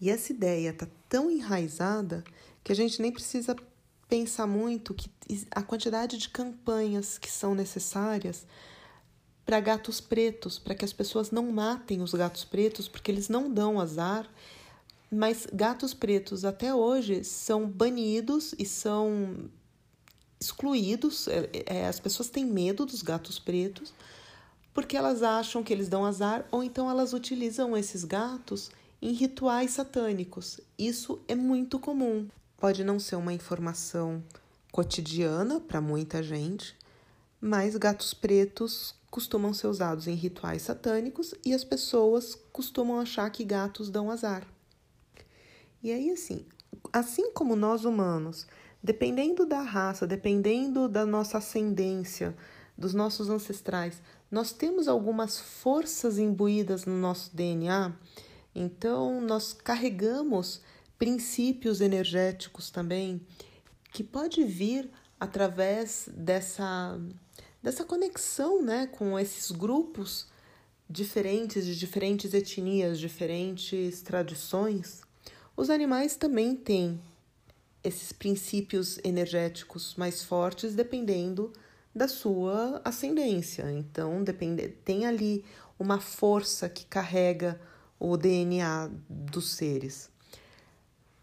[0.00, 2.22] E essa ideia está tão enraizada
[2.62, 3.56] que a gente nem precisa
[4.08, 5.10] pensar muito que
[5.50, 8.46] a quantidade de campanhas que são necessárias
[9.44, 13.50] para gatos pretos, para que as pessoas não matem os gatos pretos, porque eles não
[13.52, 14.28] dão azar.
[15.10, 19.48] Mas gatos pretos até hoje são banidos e são
[20.40, 21.28] excluídos.
[21.28, 23.94] É, é, as pessoas têm medo dos gatos pretos
[24.74, 29.72] porque elas acham que eles dão azar ou então elas utilizam esses gatos em rituais
[29.72, 30.60] satânicos.
[30.78, 32.28] Isso é muito comum.
[32.56, 34.22] Pode não ser uma informação
[34.72, 36.76] cotidiana para muita gente,
[37.40, 43.44] mas gatos pretos costumam ser usados em rituais satânicos e as pessoas costumam achar que
[43.44, 44.46] gatos dão azar.
[45.82, 46.44] E aí, assim,
[46.92, 48.46] assim como nós humanos,
[48.82, 52.36] dependendo da raça, dependendo da nossa ascendência,
[52.76, 57.92] dos nossos ancestrais, nós temos algumas forças imbuídas no nosso DNA,
[58.58, 60.60] então nós carregamos
[60.98, 63.20] princípios energéticos também
[63.92, 64.90] que pode vir
[65.20, 66.98] através dessa
[67.62, 70.28] dessa conexão, né, com esses grupos
[70.88, 75.02] diferentes de diferentes etnias, diferentes tradições.
[75.56, 77.00] Os animais também têm
[77.82, 81.52] esses princípios energéticos mais fortes dependendo
[81.92, 83.68] da sua ascendência.
[83.72, 85.44] Então, depende, tem ali
[85.76, 87.60] uma força que carrega
[87.98, 90.10] o DNA dos seres.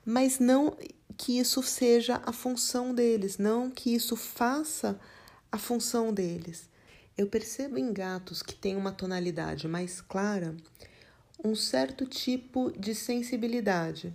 [0.05, 0.75] Mas não
[1.17, 4.99] que isso seja a função deles, não que isso faça
[5.51, 6.69] a função deles.
[7.17, 10.55] Eu percebo em gatos que têm uma tonalidade mais clara
[11.43, 14.13] um certo tipo de sensibilidade.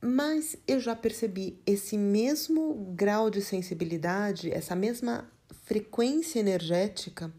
[0.00, 5.30] Mas eu já percebi esse mesmo grau de sensibilidade, essa mesma
[5.64, 7.30] frequência energética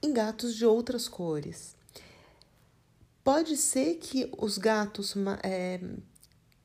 [0.00, 1.75] em gatos de outras cores.
[3.26, 5.80] Pode ser que os gatos é,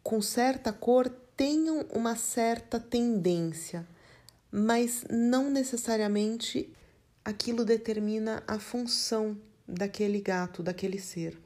[0.04, 3.86] com certa cor tenham uma certa tendência
[4.52, 6.70] mas não necessariamente
[7.24, 11.40] aquilo determina a função daquele gato, daquele ser.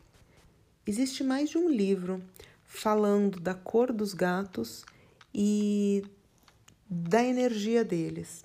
[0.87, 2.23] Existe mais de um livro
[2.63, 4.83] falando da cor dos gatos
[5.33, 6.03] e
[6.89, 8.43] da energia deles.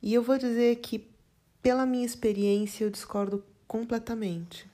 [0.00, 1.08] E eu vou dizer que,
[1.60, 4.70] pela minha experiência, eu discordo completamente.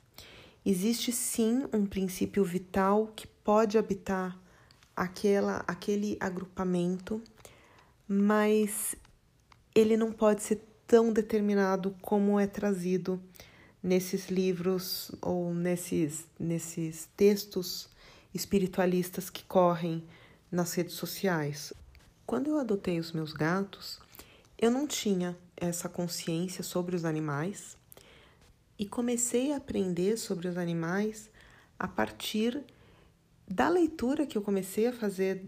[0.71, 4.39] Existe sim um princípio vital que pode habitar
[4.95, 7.23] aquela, aquele agrupamento
[8.07, 8.95] mas
[9.75, 13.19] ele não pode ser tão determinado como é trazido
[13.83, 17.89] nesses livros ou nesses, nesses textos
[18.35, 20.05] espiritualistas que correm
[20.53, 21.73] nas redes sociais.
[22.27, 23.99] Quando eu adotei os meus gatos,
[24.59, 27.78] eu não tinha essa consciência sobre os animais
[28.79, 31.31] e comecei a aprender sobre os animais
[31.79, 32.62] a partir
[33.47, 35.45] da leitura que eu comecei a fazer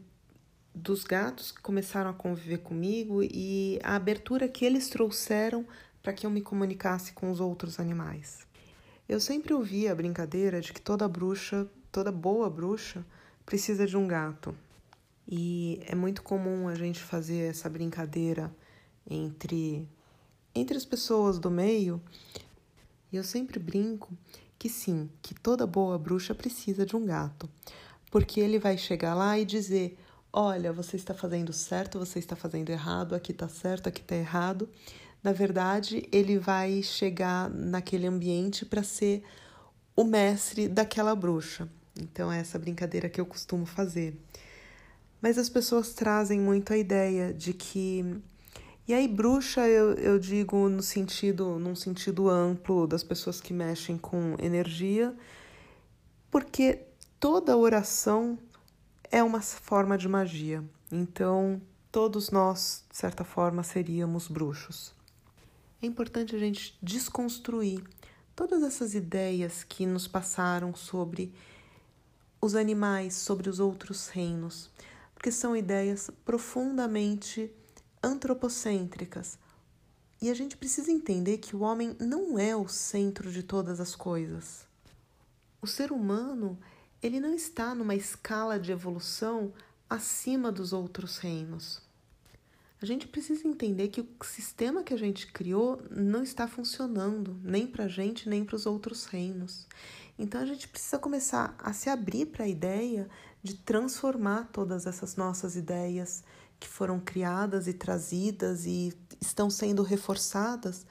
[0.75, 5.66] dos gatos que começaram a conviver comigo e a abertura que eles trouxeram
[6.03, 8.47] para que eu me comunicasse com os outros animais.
[9.09, 13.05] Eu sempre ouvi a brincadeira de que toda bruxa, toda boa bruxa,
[13.45, 14.57] precisa de um gato.
[15.27, 18.55] E é muito comum a gente fazer essa brincadeira
[19.09, 19.87] entre
[20.55, 22.01] entre as pessoas do meio.
[23.12, 24.16] E eu sempre brinco
[24.59, 27.49] que sim, que toda boa bruxa precisa de um gato,
[28.11, 29.99] porque ele vai chegar lá e dizer:
[30.33, 34.68] olha, você está fazendo certo, você está fazendo errado, aqui está certo, aqui está errado.
[35.23, 39.23] Na verdade, ele vai chegar naquele ambiente para ser
[39.94, 41.68] o mestre daquela bruxa.
[41.99, 44.18] Então, é essa brincadeira que eu costumo fazer.
[45.20, 48.20] Mas as pessoas trazem muito a ideia de que.
[48.90, 53.96] E aí, bruxa, eu, eu digo no sentido, num sentido amplo das pessoas que mexem
[53.96, 55.16] com energia,
[56.29, 56.87] porque
[57.20, 58.37] toda oração
[59.09, 60.64] é uma forma de magia.
[60.90, 61.62] Então,
[61.93, 64.93] todos nós, de certa forma, seríamos bruxos.
[65.80, 67.84] É importante a gente desconstruir
[68.34, 71.32] todas essas ideias que nos passaram sobre
[72.41, 74.68] os animais, sobre os outros reinos,
[75.14, 77.55] porque são ideias profundamente
[78.03, 79.38] antropocêntricas.
[80.22, 83.94] E a gente precisa entender que o homem não é o centro de todas as
[83.94, 84.66] coisas.
[85.62, 86.59] O ser humano
[87.03, 89.53] ele não está numa escala de evolução
[89.88, 91.80] acima dos outros reinos.
[92.82, 97.66] A gente precisa entender que o sistema que a gente criou não está funcionando, nem
[97.66, 99.66] para a gente, nem para os outros reinos.
[100.18, 103.09] Então a gente precisa começar a se abrir para a ideia
[103.42, 106.22] de transformar todas essas nossas ideias
[106.61, 110.87] que foram criadas e trazidas e estão sendo reforçadas,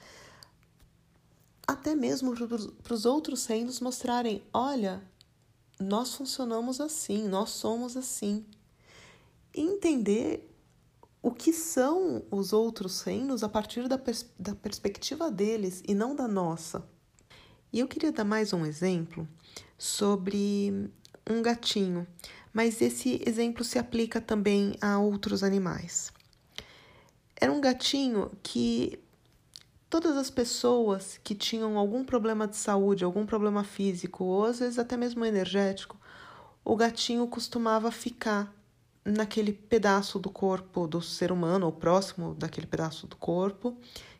[1.66, 2.34] até mesmo
[2.82, 5.00] para os outros reinos mostrarem: olha,
[5.78, 8.44] nós funcionamos assim, nós somos assim.
[9.54, 10.50] E entender
[11.22, 16.14] o que são os outros reinos a partir da, pers da perspectiva deles e não
[16.14, 16.84] da nossa.
[17.72, 19.28] E eu queria dar mais um exemplo
[19.78, 20.90] sobre
[21.28, 22.06] um gatinho,
[22.52, 26.12] mas esse exemplo se aplica também a outros animais.
[27.36, 28.98] Era um gatinho que
[29.88, 34.78] todas as pessoas que tinham algum problema de saúde, algum problema físico, ou às vezes
[34.78, 35.98] até mesmo energético,
[36.64, 38.54] o gatinho costumava ficar
[39.04, 43.76] naquele pedaço do corpo do ser humano, ou próximo daquele pedaço do corpo,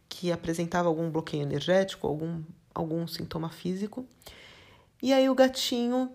[0.09, 2.43] que apresentava algum bloqueio energético, algum,
[2.75, 4.07] algum sintoma físico.
[5.03, 6.11] E aí o gatinho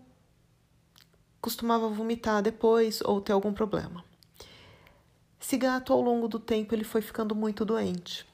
[1.45, 4.03] costumava vomitar depois ou ter algum problema.
[5.39, 8.25] Esse gato, ao longo do tempo, ele foi ficando muito doente.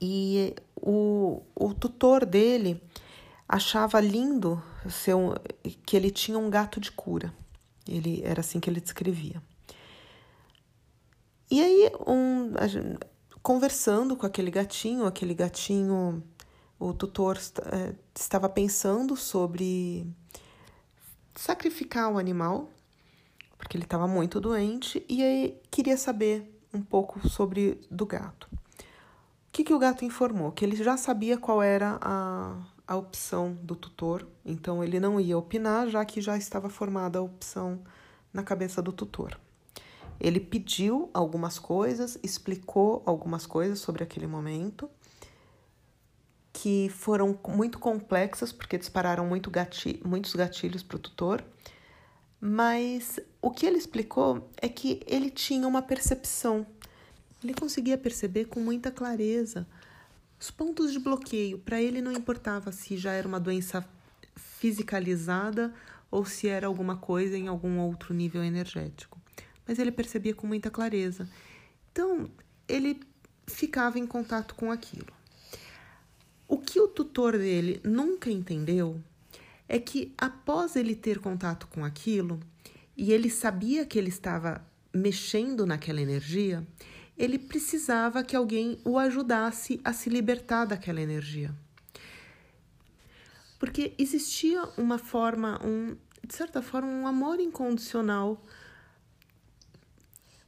[0.00, 2.80] E o, o tutor dele
[3.48, 5.34] achava lindo ser um,
[5.84, 7.34] que ele tinha um gato de cura.
[7.88, 9.42] Ele era assim que ele descrevia.
[11.50, 12.52] E aí, um,
[13.42, 16.22] conversando com aquele gatinho, aquele gatinho,
[16.78, 20.06] o tutor é, estava pensando sobre
[21.34, 22.70] sacrificar o animal,
[23.56, 28.48] porque ele estava muito doente, e aí queria saber um pouco sobre do gato.
[28.52, 30.52] O que, que o gato informou?
[30.52, 32.56] Que ele já sabia qual era a,
[32.86, 37.22] a opção do tutor, então ele não ia opinar, já que já estava formada a
[37.22, 37.82] opção
[38.32, 39.38] na cabeça do tutor.
[40.20, 44.88] Ele pediu algumas coisas, explicou algumas coisas sobre aquele momento,
[46.60, 51.42] que foram muito complexas, porque dispararam muito gati muitos gatilhos para o tutor,
[52.38, 56.66] mas o que ele explicou é que ele tinha uma percepção,
[57.42, 59.66] ele conseguia perceber com muita clareza
[60.38, 63.82] os pontos de bloqueio, para ele não importava se já era uma doença
[64.36, 65.72] fisicalizada
[66.10, 69.18] ou se era alguma coisa em algum outro nível energético.
[69.66, 71.26] Mas ele percebia com muita clareza.
[71.90, 72.30] Então,
[72.68, 73.00] ele
[73.46, 75.19] ficava em contato com aquilo.
[76.50, 79.00] O que o tutor dele nunca entendeu
[79.68, 82.40] é que após ele ter contato com aquilo
[82.96, 84.60] e ele sabia que ele estava
[84.92, 86.66] mexendo naquela energia,
[87.16, 91.54] ele precisava que alguém o ajudasse a se libertar daquela energia.
[93.56, 95.96] Porque existia uma forma, um,
[96.26, 98.44] de certa forma, um amor incondicional.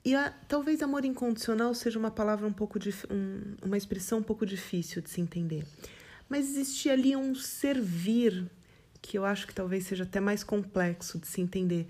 [0.05, 4.23] E a, talvez amor incondicional seja uma palavra um pouco de, um, uma expressão um
[4.23, 5.65] pouco difícil de se entender.
[6.29, 8.51] Mas existia ali um servir
[9.01, 11.87] que eu acho que talvez seja até mais complexo de se entender.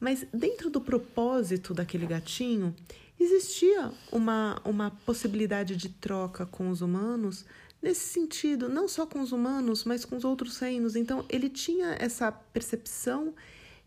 [0.00, 2.74] Mas dentro do propósito daquele gatinho,
[3.18, 7.44] existia uma, uma possibilidade de troca com os humanos
[7.82, 10.96] nesse sentido, não só com os humanos, mas com os outros reinos.
[10.96, 13.34] Então, ele tinha essa percepção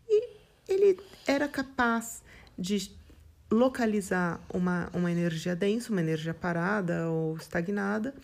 [0.08, 0.36] e
[0.68, 2.22] ele era capaz
[2.56, 2.96] de
[3.50, 8.14] localizar uma, uma energia densa, uma energia parada ou estagnada,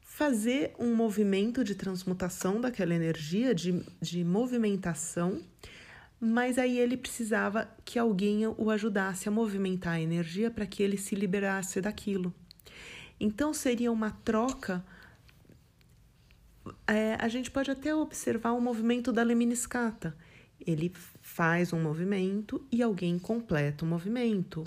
[0.00, 5.40] fazer um movimento de transmutação daquela energia, de, de movimentação
[6.24, 10.96] mas aí ele precisava que alguém o ajudasse a movimentar a energia para que ele
[10.96, 12.32] se liberasse daquilo.
[13.18, 14.84] Então seria uma troca.
[16.86, 20.16] É, a gente pode até observar o movimento da lemniscata.
[20.64, 20.92] Ele
[21.34, 24.62] faz um movimento e alguém completa o movimento.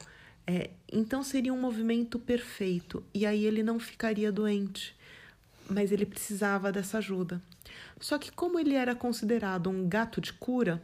[0.48, 4.96] É, então seria um movimento perfeito e aí ele não ficaria doente,
[5.70, 7.42] mas ele precisava dessa ajuda.
[8.00, 10.82] Só que, como ele era considerado um gato de cura,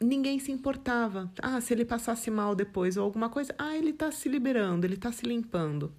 [0.00, 1.30] ninguém se importava.
[1.42, 4.94] Ah, se ele passasse mal depois ou alguma coisa, ah, ele está se liberando, ele
[4.94, 5.92] está se limpando.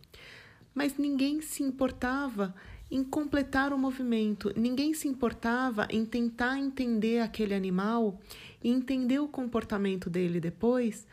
[0.73, 2.55] Mas ninguém se importava
[2.89, 8.19] em completar o movimento, ninguém se importava em tentar entender aquele animal
[8.63, 11.05] e entender o comportamento dele depois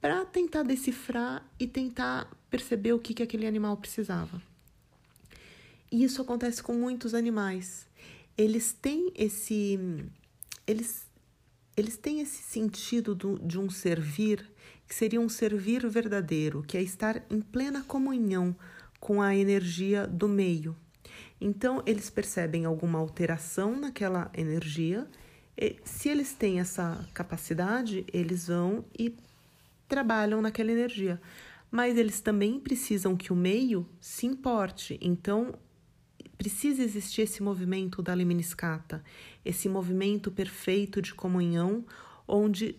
[0.00, 4.40] para tentar decifrar e tentar perceber o que, que aquele animal precisava.
[5.90, 7.86] E isso acontece com muitos animais.
[8.36, 9.78] Eles têm esse.
[10.66, 11.06] Eles
[11.76, 14.50] eles têm esse sentido do, de um servir
[14.88, 18.56] que seria um servir verdadeiro, que é estar em plena comunhão
[18.98, 20.74] com a energia do meio.
[21.40, 25.06] Então, eles percebem alguma alteração naquela energia.
[25.56, 29.14] E, se eles têm essa capacidade, eles vão e
[29.88, 31.20] trabalham naquela energia.
[31.70, 34.98] Mas eles também precisam que o meio se importe.
[35.00, 35.54] Então,
[36.36, 39.02] precisa existir esse movimento da Lemniscata,
[39.44, 41.84] esse movimento perfeito de comunhão,
[42.26, 42.76] onde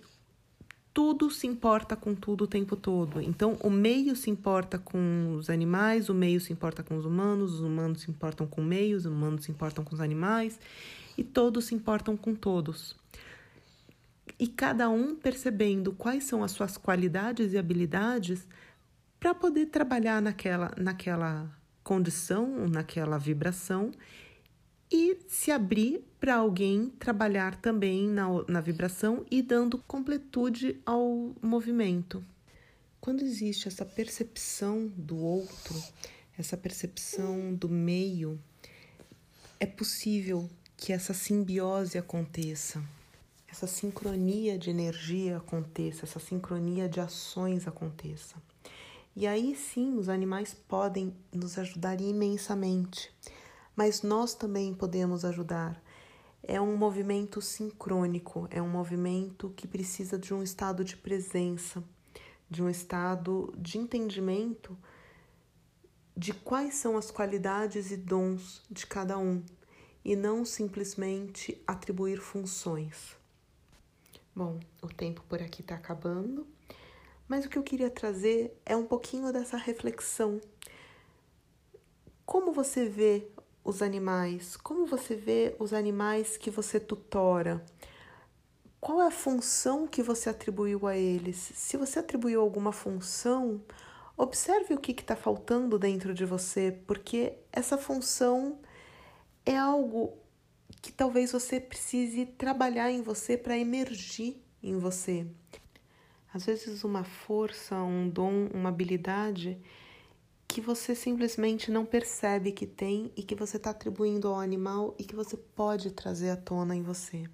[0.98, 3.22] tudo se importa com tudo o tempo todo.
[3.22, 7.54] Então, o meio se importa com os animais, o meio se importa com os humanos,
[7.54, 10.60] os humanos se importam com o meio, os humanos se importam com os animais,
[11.16, 12.95] e todos se importam com todos.
[14.39, 18.48] E cada um percebendo quais são as suas qualidades e habilidades
[19.20, 21.48] para poder trabalhar naquela, naquela
[21.84, 23.91] condição, naquela vibração
[24.91, 25.16] e
[25.48, 32.22] se abrir para alguém trabalhar também na, na vibração e dando completude ao movimento.
[33.00, 35.82] Quando existe essa percepção do outro,
[36.38, 38.38] essa percepção do meio,
[39.58, 42.84] é possível que essa simbiose aconteça,
[43.48, 48.36] essa sincronia de energia aconteça, essa sincronia de ações aconteça.
[49.16, 53.10] E aí sim os animais podem nos ajudar imensamente
[53.78, 55.80] mas nós também podemos ajudar.
[56.42, 61.84] É um movimento sincrônico, é um movimento que precisa de um estado de presença,
[62.50, 64.76] de um estado de entendimento
[66.16, 69.44] de quais são as qualidades e dons de cada um
[70.04, 73.16] e não simplesmente atribuir funções.
[74.36, 76.48] Bom, o tempo por aqui está acabando,
[77.28, 80.42] mas o que eu queria trazer é um pouquinho dessa reflexão.
[82.26, 83.28] Como você vê
[83.68, 84.55] os animais?
[84.55, 87.63] Como você vê os animais que você tutora?
[88.80, 91.36] Qual é a função que você atribuiu a eles?
[91.36, 93.61] Se você atribuiu alguma função,
[94.15, 98.57] observe o que está faltando dentro de você, porque essa função
[99.45, 100.18] é algo
[100.82, 105.28] que talvez você precise trabalhar em você para emergir em você.
[106.34, 109.59] Às vezes, uma força, um dom, uma habilidade
[110.48, 115.04] que você simplesmente não percebe que tem e que você está atribuindo ao animal e
[115.04, 117.30] que você pode trazer à tona em você.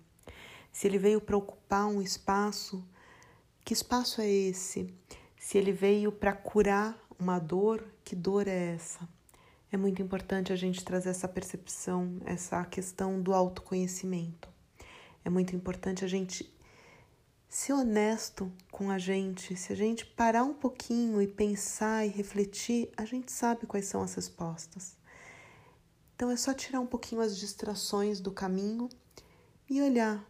[0.71, 2.83] Se ele veio para ocupar um espaço,
[3.63, 4.91] que espaço é esse?
[5.37, 9.07] Se ele veio para curar uma dor, que dor é essa?
[9.71, 14.49] É muito importante a gente trazer essa percepção, essa questão do autoconhecimento.
[15.23, 16.51] É muito importante a gente
[17.53, 22.91] ser honesto com a gente, se a gente parar um pouquinho e pensar e refletir,
[22.97, 24.97] a gente sabe quais são as respostas.
[26.15, 28.89] Então é só tirar um pouquinho as distrações do caminho
[29.69, 30.27] e olhar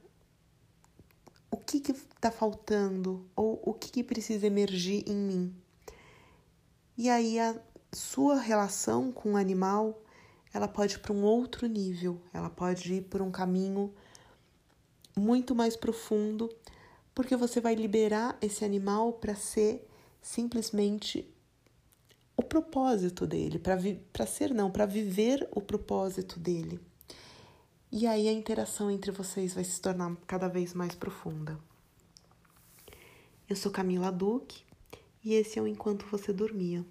[1.50, 5.56] o que está faltando ou o que, que precisa emergir em mim.
[6.98, 7.56] E aí a
[7.94, 9.98] sua relação com o animal
[10.54, 13.94] ela pode ir para um outro nível, ela pode ir por um caminho
[15.16, 16.50] muito mais profundo
[17.14, 19.88] porque você vai liberar esse animal para ser
[20.22, 21.30] simplesmente
[22.36, 26.80] o propósito dele, para ser não, para viver o propósito dele.
[27.92, 31.60] E aí a interação entre vocês vai se tornar cada vez mais profunda.
[33.48, 34.64] Eu sou Camila Duque
[35.24, 36.84] e esse é o Enquanto Você Dormia.